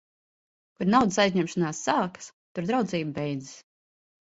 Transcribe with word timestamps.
Kur 0.79 0.89
naudas 0.93 1.19
aizņemšanās 1.25 1.83
sākas, 1.89 2.31
tur 2.55 2.69
draudzība 2.73 3.17
beidzas. 3.21 3.55